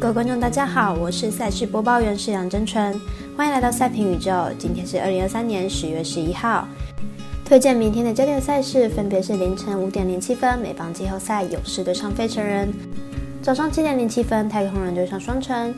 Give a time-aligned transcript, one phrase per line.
[0.00, 2.94] 各位观众，大家好，我是赛事播报员是杨真纯，
[3.36, 4.32] 欢迎来到赛评宇宙。
[4.56, 6.68] 今天是二零二三年十月十一号，
[7.44, 12.72] 推荐明天的焦点赛事分别是凌晨五点零七分美邦季后赛勇士对上费城人，
[13.42, 15.74] 早上七点零七分太空人对上双城，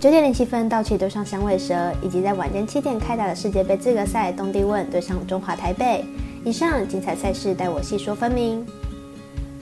[0.00, 6.02] 九点零七分道奇对上响尾蛇，以及在晚间七点开打的世界杯资格赛东帝汶对上中华台北。
[6.46, 8.64] 以上精彩赛事待我细说分明。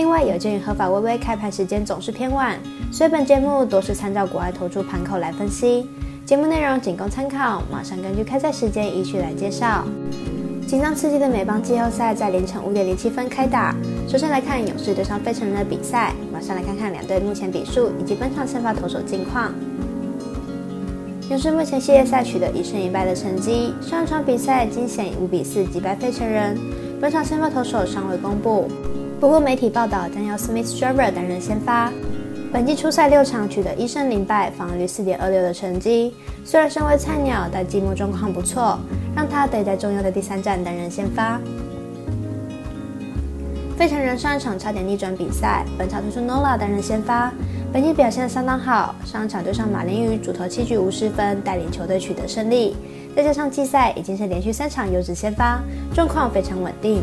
[0.00, 2.58] 另外，有鉴于合法微微开盘时间总是偏晚，
[2.90, 5.86] 所以本节目多是参照国外投注盘口来分析，
[6.24, 7.62] 节目内容仅供参考。
[7.70, 9.84] 马上根据开赛时间依序来介绍。
[10.66, 13.76] 紧张刺激的美邦季后赛在凌晨五点零七分开打。
[14.08, 19.52] 首先来看勇士对上费城人的比赛，马上来看看两队目前比数以及本场先发投手近况。
[21.28, 26.58] 勇士目前系列赛取得一胜一败的成绩，上一场比赛惊险五比四击败费城人，
[26.98, 28.66] 本场先发投手尚未公布。
[29.20, 31.92] 不过，媒体报道将由 Smith Shawver 担任先发。
[32.50, 36.14] 本季初赛六场取得一胜零败、防御率四点二六的成绩。
[36.42, 38.78] 虽然身为菜鸟，但季末状况不错，
[39.14, 41.38] 让他得在重要的第三战担任先发。
[43.76, 47.30] 费城人上一场差点逆转比赛，本场推出 Nola 担任先发。
[47.70, 52.74] 本季表现相当好，上一场对上马林鱼主投七局无失分，带领球队取得胜利。
[53.14, 55.60] 再加上季赛已经是连续三场优质先发，
[55.94, 57.02] 状况非常稳定。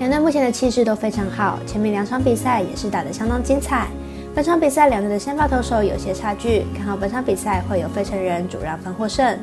[0.00, 3.86] 两队目前的气势都非常好，前面两场比赛也是打得相当精彩。
[4.34, 9.38] 本场比赛两队的先发投手有些差距，看好本场比赛会有费城人主让分获胜。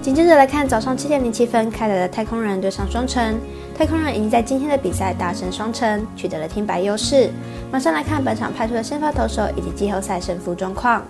[0.00, 3.38] 紧接着来看早上七点零七分开打的太空人对上双城，
[3.76, 7.28] 太空人已经在今天的比赛大胜双城，取得了听白优势。
[7.70, 11.02] 马上来看本场派出的先发投手以及季后赛胜负状况。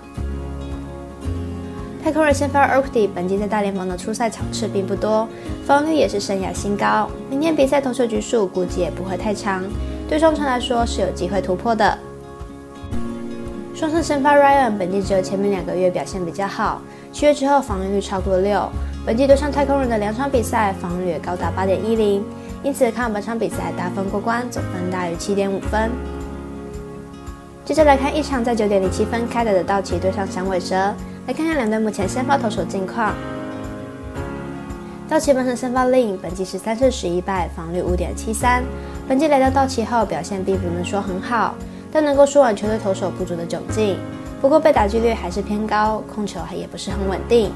[2.08, 5.28] 太空人先发 o k d y 本季在大联盟的初赛场次并不多，
[5.66, 7.06] 防御率也是生涯新高。
[7.28, 9.62] 明天比赛投球局数估计也不会太长，
[10.08, 11.98] 对双城来说是有机会突破的。
[13.74, 16.80] 双城先发 Ryan 本季只有前面两个月表现比较好，
[17.12, 18.66] 七月之后防御率超过六。
[19.04, 22.24] 本季对上太空人的两场比赛防御率高达八点一零，
[22.62, 25.90] 因此看本场比赛大分过关，总分大于七点五分。
[27.66, 30.90] 接着来看一场在九点零七分开打的道奇对上响尾蛇。
[31.28, 33.12] 来看看两队目前先发投手近况。
[35.06, 38.64] 道奇本场先发 Lin 本季是三胜十一败，防率五点七三。
[39.06, 41.54] 本季来到道奇后表现并不能说很好，
[41.92, 43.98] 但能够舒缓球队投手不足的窘境。
[44.40, 47.52] 不过被打击率还是偏高，控球还也不是很稳定。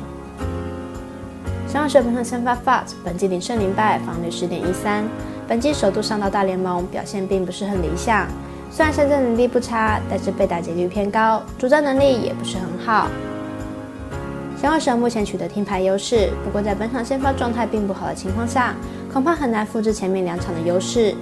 [1.67, 5.03] 响尾蛇本场先发 Fat 本季零胜零败，防率十点一三。
[5.49, 8.29] 本季首度上到大联盟，表现并不是很理想。
[8.71, 13.09] 虽然现在能力不差，但是被打击率偏高，主战能力也不是很好。
[14.63, 18.77] 响尾蛇目前取得听牌优势，不过在本场先发状态并不好的情况下，
[19.13, 21.13] 恐怕很难复制前面两场的优势。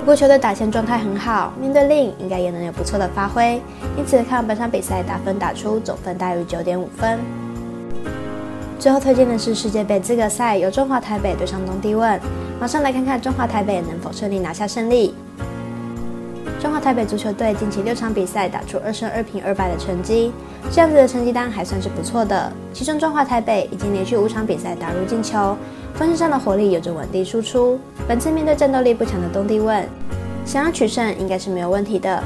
[0.00, 3.62] 不过球队打线状态很好，面对令应该也能有不错的发挥，
[3.96, 7.20] 因此看本场比赛打分打出总分大于九点五分。
[8.80, 12.20] 最后推荐的是世界杯资格赛，由中华台北对上东帝汶，
[12.60, 15.14] 马上来看看中华台北能否顺利拿下胜利。
[16.82, 20.32] 台北足球队近期六场比赛打出二胜二平二败的成绩，
[20.72, 22.52] 这样子的成绩单还算是不错的。
[22.72, 25.56] 其中中华台北已经连续五场比赛打入进球，
[25.94, 27.78] 锋线上的火力有着稳定输出。
[28.08, 29.86] 本次面对战斗力不强的东帝汶，
[30.44, 32.20] 想要取胜应该是没有问题的。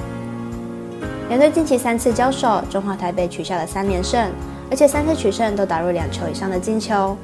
[1.28, 4.31] 两队近期三次交手，中华台北取下了三连胜，
[4.71, 7.15] 而且三次取胜都打入两球以上的进球。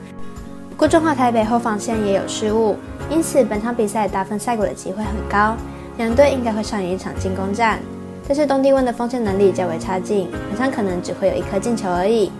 [0.68, 2.76] 不过中华台北后防线也有失误，
[3.08, 5.56] 因此本场比赛打分赛果的机会很高。
[6.02, 7.78] 两队应该会上演一场进攻战，
[8.26, 12.32] 但是东帝汶的锋线能力较为差劲，本场可能只会有一颗进球而已。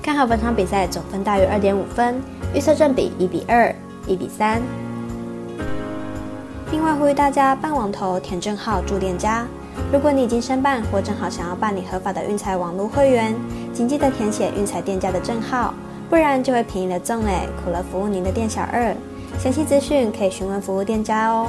[0.00, 2.22] 看好本场比赛总分大于二点五分，
[2.54, 3.74] 预测正比一比二、
[4.06, 4.62] 一比三。
[6.70, 9.44] 另外呼吁大家办网投填证号注店家，
[9.92, 13.34] 如果你已经申办或正好想要办理合法的运财网络会员，
[13.72, 15.74] 请记得填写运财店家的证号，
[16.08, 18.94] 不然就会便宜了赠嘞，苦了服务您的店小二。
[19.36, 21.48] 详细资讯可以询问服务店家哦。